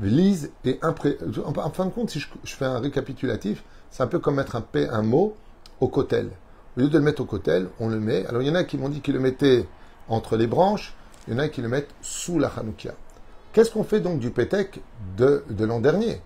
lise 0.00 0.50
et 0.64 0.78
impré... 0.82 1.18
En 1.44 1.70
fin 1.70 1.86
de 1.86 1.90
compte, 1.90 2.10
si 2.10 2.20
je, 2.20 2.54
fais 2.54 2.64
un 2.64 2.78
récapitulatif, 2.78 3.62
c'est 3.90 4.02
un 4.02 4.06
peu 4.06 4.18
comme 4.18 4.36
mettre 4.36 4.56
un, 4.56 4.64
un 4.90 5.02
mot 5.02 5.36
au 5.80 5.88
cotel. 5.88 6.30
Au 6.76 6.80
lieu 6.80 6.88
de 6.88 6.98
le 6.98 7.04
mettre 7.04 7.22
au 7.22 7.26
cotel, 7.26 7.68
on 7.78 7.88
le 7.88 8.00
met. 8.00 8.26
Alors 8.26 8.42
il 8.42 8.48
y 8.48 8.50
en 8.50 8.56
a 8.56 8.64
qui 8.64 8.78
m'ont 8.78 8.88
dit 8.88 9.00
qu'ils 9.00 9.14
le 9.14 9.20
mettaient 9.20 9.68
entre 10.08 10.36
les 10.36 10.46
branches, 10.46 10.94
il 11.26 11.34
y 11.34 11.36
en 11.36 11.40
a 11.40 11.48
qui 11.48 11.62
le 11.62 11.68
mettent 11.68 11.94
sous 12.02 12.38
la 12.38 12.48
Hanoukia. 12.48 12.94
Qu'est-ce 13.52 13.70
qu'on 13.70 13.84
fait 13.84 14.00
donc 14.00 14.18
du 14.18 14.30
pétek 14.30 14.82
de, 15.16 15.44
de 15.48 15.64
l'an 15.64 15.80
dernier? 15.80 16.20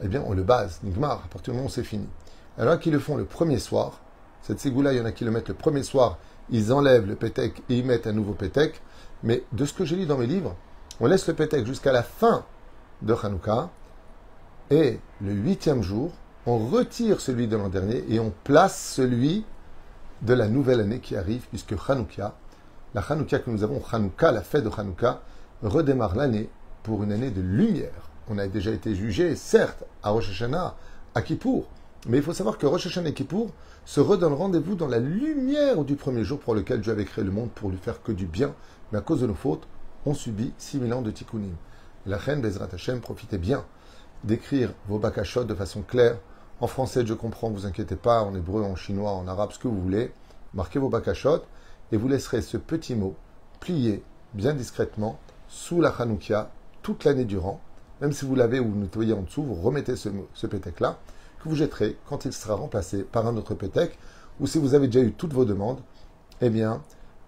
Eh 0.00 0.06
bien, 0.06 0.22
on 0.26 0.32
le 0.32 0.44
base, 0.44 0.78
Nigmar, 0.84 1.22
à 1.24 1.28
partir 1.28 1.52
du 1.52 1.56
moment 1.56 1.68
où 1.68 1.72
c'est 1.72 1.82
fini. 1.82 2.06
Alors 2.58 2.80
qu'ils 2.80 2.92
le 2.92 2.98
font 2.98 3.16
le 3.16 3.24
premier 3.24 3.58
soir, 3.58 4.00
cette 4.42 4.58
ségoula, 4.58 4.92
il 4.92 4.98
y 4.98 5.00
en 5.00 5.04
a 5.04 5.12
qui 5.12 5.24
le 5.24 5.30
mettent 5.30 5.48
le 5.48 5.54
premier 5.54 5.84
soir, 5.84 6.18
ils 6.50 6.72
enlèvent 6.72 7.06
le 7.06 7.14
pétek 7.14 7.62
et 7.68 7.78
ils 7.78 7.84
mettent 7.84 8.06
un 8.06 8.12
nouveau 8.12 8.32
pétek. 8.32 8.80
Mais 9.22 9.44
de 9.52 9.64
ce 9.64 9.72
que 9.72 9.84
j'ai 9.84 9.96
lu 9.96 10.06
dans 10.06 10.18
mes 10.18 10.26
livres, 10.26 10.56
on 11.00 11.06
laisse 11.06 11.28
le 11.28 11.34
pétek 11.34 11.66
jusqu'à 11.66 11.92
la 11.92 12.02
fin 12.02 12.44
de 13.02 13.14
Hanouka, 13.14 13.70
et 14.70 14.98
le 15.20 15.32
huitième 15.32 15.82
jour, 15.82 16.10
on 16.46 16.58
retire 16.58 17.20
celui 17.20 17.46
de 17.46 17.56
l'an 17.56 17.68
dernier 17.68 18.04
et 18.08 18.18
on 18.18 18.32
place 18.44 18.92
celui 18.94 19.44
de 20.22 20.34
la 20.34 20.48
nouvelle 20.48 20.80
année 20.80 20.98
qui 20.98 21.16
arrive, 21.16 21.46
puisque 21.48 21.74
Hanouka, 21.88 22.34
la 22.94 23.02
Hanouka 23.02 23.38
que 23.38 23.50
nous 23.50 23.62
avons, 23.62 23.80
Hanouka, 23.92 24.32
la 24.32 24.42
fête 24.42 24.64
de 24.64 24.70
Hanouka, 24.76 25.22
redémarre 25.62 26.16
l'année 26.16 26.48
pour 26.82 27.04
une 27.04 27.12
année 27.12 27.30
de 27.30 27.40
lumière. 27.40 28.10
On 28.28 28.36
a 28.36 28.48
déjà 28.48 28.72
été 28.72 28.94
jugé, 28.94 29.36
certes, 29.36 29.84
à 30.02 30.10
Rosh 30.10 30.30
Hashanah, 30.30 30.74
à 31.14 31.22
Kippour, 31.22 31.68
mais 32.06 32.18
il 32.18 32.22
faut 32.22 32.32
savoir 32.32 32.58
que 32.58 32.66
Rosh 32.66 32.86
Hashanah 32.86 33.10
et 33.10 33.14
Kippour 33.14 33.50
se 33.84 34.00
redonnent 34.00 34.34
rendez-vous 34.34 34.74
dans 34.76 34.86
la 34.86 34.98
lumière 34.98 35.84
du 35.84 35.96
premier 35.96 36.22
jour 36.24 36.38
pour 36.38 36.54
lequel 36.54 36.80
Dieu 36.80 36.92
avait 36.92 37.04
créé 37.04 37.24
le 37.24 37.30
monde 37.30 37.50
pour 37.50 37.70
lui 37.70 37.78
faire 37.78 38.02
que 38.02 38.12
du 38.12 38.26
bien, 38.26 38.54
mais 38.92 38.98
à 38.98 39.00
cause 39.00 39.20
de 39.20 39.26
nos 39.26 39.34
fautes, 39.34 39.66
on 40.06 40.14
subit 40.14 40.52
6000 40.58 40.92
ans 40.94 41.02
de 41.02 41.10
tikkunim. 41.10 41.54
La 42.06 42.16
reine 42.16 42.40
Bezrat 42.40 42.68
Hashem, 42.72 43.00
profitez 43.00 43.38
bien 43.38 43.64
d'écrire 44.24 44.72
vos 44.88 44.98
bakashot 44.98 45.44
de 45.44 45.54
façon 45.54 45.82
claire. 45.82 46.18
En 46.60 46.66
français, 46.66 47.04
je 47.04 47.14
comprends, 47.14 47.50
vous 47.50 47.66
inquiétez 47.66 47.96
pas, 47.96 48.22
en 48.22 48.34
hébreu, 48.34 48.62
en 48.62 48.76
chinois, 48.76 49.12
en 49.12 49.26
arabe, 49.26 49.52
ce 49.52 49.58
que 49.58 49.68
vous 49.68 49.80
voulez. 49.80 50.12
Marquez 50.54 50.78
vos 50.78 50.88
bakashot 50.88 51.42
et 51.92 51.96
vous 51.96 52.08
laisserez 52.08 52.42
ce 52.42 52.56
petit 52.56 52.94
mot 52.94 53.16
plié 53.60 54.02
bien 54.34 54.54
discrètement 54.54 55.18
sous 55.48 55.80
la 55.80 55.90
Hanoukia 55.90 56.50
toute 56.82 57.04
l'année 57.04 57.24
durant. 57.24 57.60
Même 58.00 58.12
si 58.12 58.24
vous 58.24 58.34
l'avez 58.34 58.60
ou 58.60 58.68
vous 58.68 58.78
nettoyez 58.78 59.12
en 59.12 59.22
dessous, 59.22 59.42
vous 59.42 59.54
remettez 59.54 59.96
ce, 59.96 60.08
ce 60.34 60.46
pétec-là, 60.46 60.98
que 61.42 61.48
vous 61.48 61.56
jetterez 61.56 61.96
quand 62.08 62.24
il 62.24 62.32
sera 62.32 62.54
remplacé 62.54 63.02
par 63.02 63.26
un 63.26 63.36
autre 63.36 63.54
pétec, 63.54 63.98
ou 64.40 64.46
si 64.46 64.58
vous 64.58 64.74
avez 64.74 64.86
déjà 64.86 65.04
eu 65.04 65.12
toutes 65.12 65.32
vos 65.32 65.44
demandes, 65.44 65.80
eh 66.40 66.50
bien, 66.50 66.82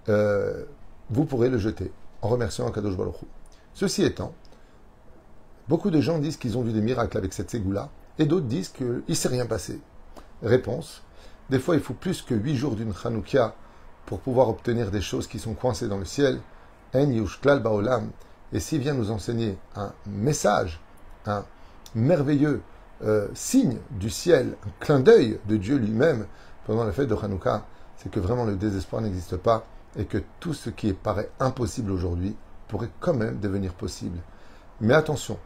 euh, 0.08 0.64
vous 1.10 1.24
pourrez 1.24 1.48
le 1.48 1.58
jeter 1.58 1.92
en 2.22 2.28
remerciant 2.28 2.66
Akadosh 2.68 2.96
Baruch 2.96 3.16
Ceci 3.74 4.02
étant, 4.02 4.34
beaucoup 5.68 5.90
de 5.90 6.00
gens 6.00 6.18
disent 6.18 6.36
qu'ils 6.36 6.58
ont 6.58 6.62
vu 6.62 6.72
des 6.72 6.80
miracles 6.80 7.16
avec 7.16 7.32
cette 7.32 7.50
ségoula, 7.50 7.90
et 8.18 8.26
d'autres 8.26 8.46
disent 8.46 8.68
qu'il 8.68 9.02
ne 9.08 9.14
s'est 9.14 9.28
rien 9.28 9.46
passé. 9.46 9.80
Réponse, 10.42 11.02
des 11.48 11.58
fois 11.58 11.74
il 11.74 11.80
faut 11.80 11.94
plus 11.94 12.22
que 12.22 12.34
huit 12.34 12.56
jours 12.56 12.76
d'une 12.76 12.92
Hanoukia 13.04 13.54
pour 14.06 14.20
pouvoir 14.20 14.48
obtenir 14.48 14.90
des 14.90 15.00
choses 15.00 15.26
qui 15.26 15.38
sont 15.38 15.54
coincées 15.54 15.88
dans 15.88 15.98
le 15.98 16.04
ciel. 16.04 16.40
En 16.92 17.08
et 18.52 18.58
s'il 18.58 18.80
vient 18.80 18.94
nous 18.94 19.12
enseigner 19.12 19.56
un 19.76 19.92
message, 20.06 20.80
un 21.26 21.44
merveilleux 21.94 22.62
euh, 23.02 23.28
signe 23.34 23.78
du 23.92 24.10
ciel, 24.10 24.56
un 24.66 24.70
clin 24.84 25.00
d'œil 25.00 25.40
de 25.48 25.56
Dieu 25.56 25.76
lui-même 25.76 26.26
pendant 26.66 26.84
la 26.84 26.92
fête 26.92 27.08
de 27.08 27.14
Hanouka, 27.14 27.64
c'est 27.96 28.10
que 28.10 28.20
vraiment 28.20 28.44
le 28.44 28.56
désespoir 28.56 29.00
n'existe 29.02 29.36
pas 29.36 29.64
et 29.96 30.04
que 30.04 30.18
tout 30.38 30.54
ce 30.54 30.70
qui 30.70 30.92
paraît 30.92 31.30
impossible 31.40 31.90
aujourd'hui 31.90 32.36
pourrait 32.68 32.90
quand 33.00 33.14
même 33.14 33.40
devenir 33.40 33.72
possible. 33.72 34.18
Mais 34.80 34.94
attention, 34.94 35.38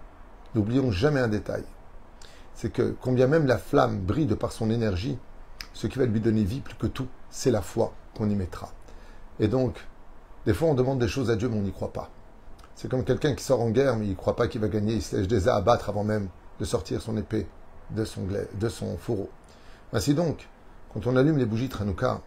n'oublions 0.55 0.91
jamais 0.91 1.21
un 1.21 1.29
détail. 1.29 1.65
C'est 2.55 2.73
que 2.73 2.95
combien 3.01 3.27
même 3.27 3.47
la 3.47 3.59
flamme 3.59 3.99
brille 4.01 4.35
par 4.35 4.53
son 4.53 4.71
énergie, 4.71 5.19
ce 5.73 5.87
qui 5.87 5.99
va 5.99 6.07
lui 6.07 6.21
donner 6.21 6.45
vie 6.45 6.61
plus 6.61 6.77
que 6.77 6.87
tout, 6.87 7.09
c'est 7.31 7.51
la 7.51 7.63
foi 7.63 7.93
qu'on 8.17 8.29
y 8.29 8.35
mettra. 8.35 8.71
Et 9.41 9.49
donc, 9.49 9.85
des 10.47 10.55
fois 10.55 10.69
on 10.69 10.75
demande 10.75 10.99
des 10.99 11.09
choses 11.09 11.31
à 11.31 11.37
Dieu 11.37 11.49
mais 11.49 11.59
on 11.59 11.63
n'y 11.63 11.73
croit 11.73 11.93
pas. 11.93 12.11
C'est 12.75 12.89
comme 12.89 13.05
quelqu'un 13.05 13.35
qui 13.35 13.45
sort 13.45 13.61
en 13.61 13.71
guerre, 13.71 13.97
mais 13.97 14.07
il 14.07 14.11
ne 14.11 14.17
croit 14.17 14.37
pas 14.37 14.49
qu'il 14.49 14.61
va 14.61 14.69
gagner. 14.69 14.95
Il 14.95 15.03
se 15.03 15.17
déjà 15.17 15.57
abattre 15.57 15.89
avant 15.89 16.03
même 16.03 16.29
de 16.61 16.65
sortir 16.65 17.01
son 17.01 17.17
épée 17.17 17.47
de 17.91 18.05
son, 18.05 18.27
de 18.27 18.69
son 18.69 18.97
fourreau. 18.97 19.29
Ainsi 19.93 20.15
donc, 20.15 20.49
quand 20.93 21.07
on 21.07 21.17
allume 21.17 21.39
les 21.39 21.47
bougies 21.47 21.69
Tranouka 21.69 22.21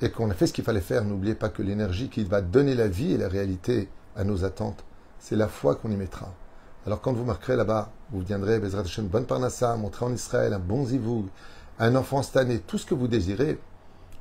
et 0.00 0.10
qu'on 0.10 0.30
a 0.30 0.34
fait 0.34 0.46
ce 0.46 0.52
qu'il 0.52 0.64
fallait 0.64 0.80
faire, 0.80 1.04
n'oubliez 1.04 1.34
pas 1.34 1.48
que 1.48 1.62
l'énergie 1.62 2.08
qui 2.08 2.24
va 2.24 2.40
donner 2.40 2.74
la 2.74 2.88
vie 2.88 3.12
et 3.12 3.18
la 3.18 3.28
réalité 3.28 3.88
à 4.16 4.24
nos 4.24 4.44
attentes, 4.44 4.84
c'est 5.18 5.36
la 5.36 5.48
foi 5.48 5.74
qu'on 5.74 5.90
y 5.90 5.96
mettra. 5.96 6.32
Alors 6.86 7.00
quand 7.00 7.12
vous 7.12 7.24
marquerez 7.24 7.56
là-bas, 7.56 7.90
vous 8.10 8.20
viendrez, 8.20 8.58
Bezrat 8.60 8.84
une 8.98 9.08
bonne 9.08 9.26
parnassa, 9.26 9.76
montrer 9.76 10.06
en 10.06 10.12
Israël 10.12 10.52
un 10.52 10.58
bon 10.58 10.86
zivoug, 10.86 11.26
un 11.78 11.94
enfant 11.96 12.22
stané, 12.22 12.60
tout 12.60 12.78
ce 12.78 12.86
que 12.86 12.94
vous 12.94 13.08
désirez, 13.08 13.58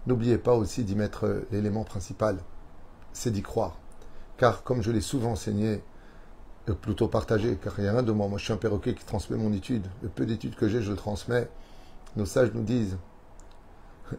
n'oubliez 0.06 0.38
pas 0.38 0.54
aussi 0.54 0.84
d'y 0.84 0.96
mettre 0.96 1.44
l'élément 1.52 1.84
principal, 1.84 2.38
c'est 3.14 3.32
d'y 3.32 3.42
croire. 3.42 3.78
Car, 4.38 4.64
comme 4.64 4.84
je 4.84 4.92
l'ai 4.92 5.02
souvent 5.02 5.32
enseigné, 5.32 5.68
euh, 5.68 5.78
plutôt 6.74 7.08
partagé, 7.08 7.58
car 7.62 7.74
il 7.78 7.84
n'y 7.84 7.88
a 7.88 7.94
rien 7.94 8.04
de 8.04 8.12
moi. 8.12 8.28
Moi, 8.28 8.38
je 8.38 8.46
suis 8.46 8.54
un 8.54 8.58
perroquet 8.58 8.94
qui 8.94 9.06
transmet 9.06 9.38
mon 9.38 9.54
étude. 9.54 9.86
Le 10.02 10.10
peu 10.10 10.26
d'études 10.26 10.56
que 10.56 10.68
j'ai, 10.68 10.82
je 10.82 10.92
le 10.92 10.98
transmets. 10.98 11.48
Nos 12.16 12.26
sages 12.26 12.52
nous 12.54 12.64
disent 12.64 12.98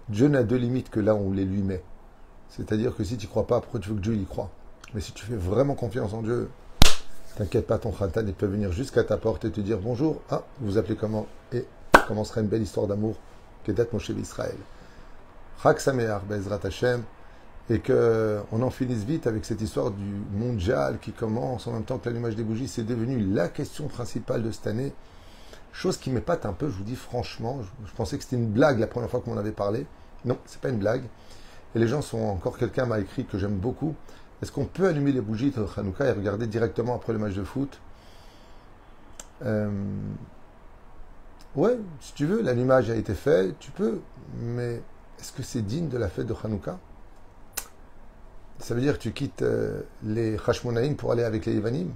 Dieu 0.09 0.29
n'a 0.29 0.43
de 0.43 0.57
limites 0.57 0.91
que 0.91 1.01
là 1.01 1.15
où 1.15 1.19
on 1.19 1.33
les 1.33 1.45
lui 1.45 1.63
met. 1.63 1.83
C'est-à-dire 2.51 2.95
que 2.95 3.05
si 3.05 3.17
tu 3.17 3.27
crois 3.27 3.47
pas, 3.47 3.61
pourquoi 3.61 3.81
tu 3.81 3.91
veux 3.91 3.97
que 3.97 4.01
Dieu 4.01 4.15
y 4.15 4.25
croit 4.25 4.51
Mais 4.95 5.01
si 5.01 5.13
tu 5.13 5.25
fais 5.25 5.37
vraiment 5.37 5.75
confiance 5.75 6.13
en 6.15 6.23
Dieu, 6.23 6.49
t'inquiète 7.37 7.67
pas, 7.67 7.79
ton 7.79 7.93
khatan, 7.93 8.23
il 8.27 8.35
peut 8.35 8.47
venir 8.47 8.73
jusqu'à 8.73 9.05
ta 9.05 9.17
porte 9.17 9.45
et 9.45 9.51
te 9.51 9.61
dire 9.61 9.79
bonjour. 9.79 10.21
Ah, 10.31 10.45
vous 10.61 10.79
appelez 10.79 10.97
comment? 10.97 11.27
Et 11.53 11.67
commencera 12.07 12.41
une 12.41 12.49
belle 12.49 12.63
histoire 12.63 12.87
d'amour 12.87 13.17
qui 13.65 13.71
est 13.71 13.75
d'être 13.75 13.93
mon 13.93 13.99
chef 13.99 14.17
Israël. 14.19 14.57
Chak 15.63 15.81
Sameach, 15.81 16.25
Bezrat 16.25 16.61
Hashem 16.65 17.03
et 17.71 17.81
qu'on 17.81 18.63
en 18.63 18.71
finisse 18.71 19.05
vite 19.05 19.27
avec 19.27 19.45
cette 19.45 19.61
histoire 19.61 19.91
du 19.91 20.15
mondial 20.33 20.99
qui 21.01 21.13
commence 21.13 21.67
en 21.67 21.73
même 21.73 21.85
temps 21.85 21.99
que 21.99 22.09
l'allumage 22.09 22.35
des 22.35 22.43
bougies. 22.43 22.69
C'est 22.69 22.85
devenu 22.85 23.21
la 23.21 23.49
question 23.49 23.89
principale 23.89 24.43
de 24.43 24.51
cette 24.51 24.67
année. 24.67 24.93
Chose 25.73 25.99
qui 25.99 26.11
m'épate 26.11 26.47
un 26.47 26.55
peu, 26.55 26.71
je 26.71 26.77
vous 26.77 26.85
dis 26.85 26.97
franchement. 26.97 27.61
Je, 27.85 27.93
pensais 27.93 28.17
que 28.17 28.25
c'était 28.25 28.37
une 28.37 28.51
blague 28.51 28.79
la 28.79 28.87
première 28.87 29.11
fois 29.11 29.21
qu'on 29.21 29.35
en 29.35 29.39
avait 29.39 29.53
parlé. 29.53 29.87
Non, 30.25 30.39
c'est 30.47 30.61
pas 30.61 30.71
une 30.71 30.79
blague. 30.79 31.05
Et 31.75 31.79
les 31.79 31.89
gens 31.89 32.01
sont 32.01 32.21
encore, 32.21 32.57
quelqu'un 32.57 32.87
m'a 32.87 33.01
écrit 33.01 33.27
que 33.27 33.39
j'aime 33.39 33.57
beaucoup. 33.57 33.95
Est-ce 34.41 34.51
qu'on 34.51 34.65
peut 34.65 34.87
allumer 34.87 35.13
les 35.13 35.21
bougies 35.21 35.51
de 35.51 35.65
Hanouka 35.77 36.07
et 36.07 36.13
regarder 36.13 36.47
directement 36.47 36.95
après 36.95 37.13
le 37.13 37.19
match 37.19 37.35
de 37.35 37.45
foot? 37.45 37.81
Euh, 39.45 39.71
Ouais, 41.59 41.77
si 42.01 42.13
tu 42.15 42.27
veux, 42.27 42.43
l'allumage 42.43 42.91
a 42.91 42.95
été 42.95 43.15
fait, 43.15 43.55
tu 43.59 43.71
peux. 43.71 44.01
Mais 44.41 44.81
est-ce 45.19 45.33
que 45.33 45.43
c'est 45.43 45.63
digne 45.63 45.89
de 45.89 45.99
la 45.99 46.09
fête 46.09 46.27
de 46.27 46.35
Hanouka? 46.45 46.79
Ça 48.59 48.75
veut 48.75 48.81
dire 48.81 48.95
que 48.95 49.03
tu 49.03 49.13
quittes 49.13 49.43
euh, 49.43 49.83
les 50.03 50.37
Hashmonaïm 50.47 50.97
pour 50.97 51.13
aller 51.13 51.23
avec 51.23 51.47
les 51.47 51.55
Ivanim 51.55 51.91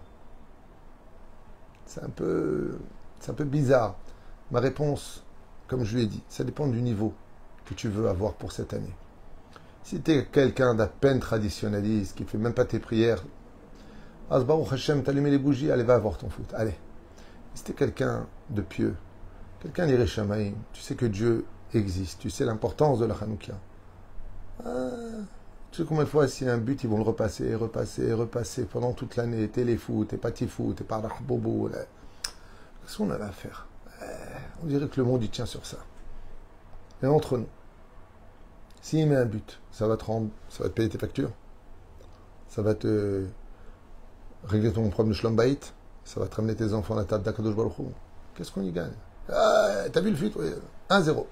C'est 1.86 2.02
un, 2.02 2.08
peu, 2.08 2.78
un 3.26 3.32
peu 3.32 3.44
bizarre. 3.44 3.96
Ma 4.50 4.60
réponse, 4.60 5.24
comme 5.66 5.84
je 5.84 5.96
lui 5.96 6.04
ai 6.04 6.06
dit, 6.06 6.22
ça 6.28 6.44
dépend 6.44 6.66
du 6.68 6.80
niveau 6.80 7.12
que 7.64 7.74
tu 7.74 7.88
veux 7.88 8.08
avoir 8.08 8.34
pour 8.34 8.52
cette 8.52 8.74
année. 8.74 8.94
Si 9.82 10.00
tu 10.00 10.12
es 10.12 10.24
quelqu'un 10.24 10.74
d'à 10.74 10.86
peine 10.86 11.18
traditionnaliste, 11.18 12.16
qui 12.16 12.22
ne 12.22 12.28
fait 12.28 12.38
même 12.38 12.54
pas 12.54 12.64
tes 12.64 12.78
prières, 12.78 13.24
Asbaru 14.30 14.64
Hashem, 14.70 15.02
t'allumer 15.02 15.30
les 15.30 15.38
bougies, 15.38 15.70
allez, 15.70 15.82
va 15.82 15.94
avoir 15.94 16.16
ton 16.16 16.30
foot. 16.30 16.54
Allez. 16.54 16.74
Si 17.54 17.64
tu 17.64 17.74
quelqu'un 17.74 18.26
de 18.50 18.62
pieux, 18.62 18.94
quelqu'un 19.60 19.86
d'Irishamaïm, 19.86 20.54
tu 20.72 20.80
sais 20.80 20.94
que 20.94 21.06
Dieu 21.06 21.44
existe, 21.74 22.20
tu 22.20 22.30
sais 22.30 22.44
l'importance 22.44 22.98
de 22.98 23.06
la 23.06 23.14
Hanoukia. 23.14 23.54
Ah, 24.64 24.90
tu 25.72 25.80
sais 25.80 25.88
combien 25.88 26.04
de 26.04 26.08
fois, 26.08 26.28
s'il 26.28 26.46
y 26.46 26.50
a 26.50 26.52
un 26.52 26.58
but, 26.58 26.84
ils 26.84 26.88
vont 26.90 26.98
le 26.98 27.02
repasser, 27.02 27.54
repasser, 27.54 28.12
repasser 28.12 28.64
pendant 28.66 28.92
toute 28.92 29.16
l'année. 29.16 29.48
Téléfoot, 29.48 30.12
et 30.12 30.18
patifoot, 30.18 30.78
et 30.78 30.84
bobo. 31.22 31.70
Qu'est-ce 31.70 32.98
qu'on 32.98 33.10
avait 33.10 33.24
à 33.24 33.32
faire? 33.32 33.66
Eh, 34.02 34.04
On 34.62 34.66
dirait 34.66 34.86
que 34.86 35.00
le 35.00 35.06
monde, 35.06 35.22
il 35.24 35.30
tient 35.30 35.46
sur 35.46 35.64
ça. 35.64 35.78
Et 37.02 37.06
entre 37.06 37.38
nous, 37.38 37.48
s'il 38.82 39.08
met 39.08 39.16
un 39.16 39.24
but, 39.24 39.60
ça 39.70 39.88
va 39.88 39.96
te 39.96 40.04
rendre, 40.04 40.28
ça 40.50 40.62
va 40.62 40.68
te 40.68 40.74
payer 40.74 40.90
tes 40.90 40.98
factures, 40.98 41.30
ça 42.48 42.60
va 42.60 42.74
te 42.74 43.24
régler 44.44 44.72
ton 44.72 44.90
problème 44.90 45.12
de 45.12 45.16
schlombait, 45.16 45.58
ça 46.04 46.20
va 46.20 46.26
te 46.26 46.36
ramener 46.36 46.54
tes 46.54 46.74
enfants 46.74 46.94
à 46.94 46.98
la 46.98 47.04
table 47.04 47.24
d'Akadosh 47.24 47.56
Baruch 47.56 47.72
Qu'est-ce 48.34 48.52
qu'on 48.52 48.62
y 48.62 48.72
gagne? 48.72 48.92
Ah, 49.30 49.84
T'as 49.90 50.00
vu 50.02 50.10
le 50.10 50.16
fut 50.16 50.32
1-0. 50.90 51.26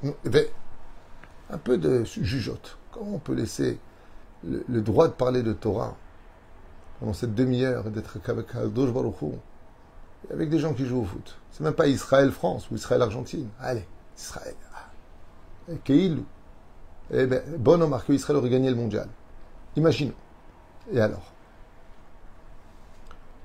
Un 1.50 1.58
peu 1.58 1.76
de 1.76 2.04
jugeote. 2.04 2.78
Comment 2.90 3.16
on 3.16 3.18
peut 3.18 3.34
laisser 3.34 3.78
le, 4.44 4.80
droit 4.80 5.08
de 5.08 5.12
parler 5.12 5.42
de 5.42 5.52
Torah 5.52 5.96
pendant 6.98 7.12
cette 7.12 7.34
demi-heure 7.34 7.86
et 7.86 7.90
d'être 7.90 8.18
avec 8.28 8.46
Kadosh 8.46 8.90
avec 10.30 10.50
des 10.50 10.58
gens 10.58 10.74
qui 10.74 10.86
jouent 10.86 11.00
au 11.00 11.04
foot. 11.04 11.36
C'est 11.50 11.64
même 11.64 11.72
pas 11.72 11.86
Israël-France 11.86 12.70
ou 12.70 12.76
Israël-Argentine. 12.76 13.48
Allez, 13.58 13.86
Israël. 14.16 14.54
Et 15.68 15.76
Keilou. 15.76 16.24
Eh 17.12 17.26
bien, 17.26 17.40
bon 17.58 17.80
Omar, 17.82 18.04
que 18.04 18.12
Israël 18.12 18.36
aurait 18.36 18.50
gagné 18.50 18.70
le 18.70 18.76
mondial. 18.76 19.08
Imaginons. 19.76 20.14
Et 20.92 21.00
alors? 21.00 21.32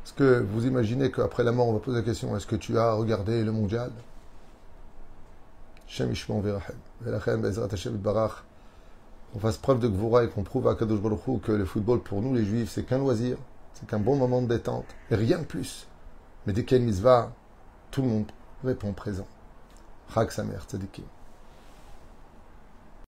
Est-ce 0.03 0.13
que 0.13 0.41
vous 0.41 0.67
imaginez 0.67 1.11
qu'après 1.11 1.43
la 1.43 1.51
mort, 1.51 1.67
on 1.67 1.73
va 1.73 1.79
poser 1.79 1.97
la 1.97 2.03
question 2.03 2.35
est-ce 2.35 2.45
que 2.45 2.55
tu 2.55 2.77
as 2.77 2.93
regardé 2.93 3.43
le 3.43 3.51
mondial? 3.51 3.91
Verachem. 5.87 6.61
Verachem, 7.01 7.97
Barach. 7.97 8.43
On 9.35 9.39
fasse 9.39 9.57
preuve 9.57 9.79
de 9.79 9.89
Gvura 9.89 10.23
et 10.23 10.29
qu'on 10.29 10.43
prouve 10.43 10.69
à 10.69 10.75
Kadosh 10.75 11.01
Baruch 11.01 11.41
que 11.41 11.51
le 11.51 11.65
football, 11.65 12.01
pour 12.01 12.21
nous, 12.21 12.33
les 12.33 12.45
juifs, 12.45 12.71
c'est 12.71 12.83
qu'un 12.83 12.99
loisir, 12.99 13.37
c'est 13.73 13.85
qu'un 13.85 13.99
bon 13.99 14.15
moment 14.15 14.41
de 14.41 14.47
détente, 14.47 14.85
et 15.11 15.15
rien 15.15 15.39
de 15.39 15.43
plus. 15.43 15.87
Mais 16.47 16.53
dès 16.53 16.63
qu'il 16.63 16.89
y 16.89 17.07
a 17.07 17.31
tout 17.91 18.01
le 18.01 18.07
monde 18.07 18.31
répond 18.63 18.93
présent. 18.93 19.27
Chag 20.13 20.31
Samer 20.31 20.59
Tzadikim. 20.65 21.03